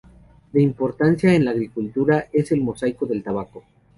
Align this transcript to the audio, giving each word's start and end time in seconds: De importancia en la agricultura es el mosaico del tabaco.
De 0.51 0.59
importancia 0.59 1.31
en 1.31 1.45
la 1.45 1.51
agricultura 1.51 2.25
es 2.33 2.51
el 2.51 2.59
mosaico 2.61 3.05
del 3.05 3.21
tabaco. 3.21 3.63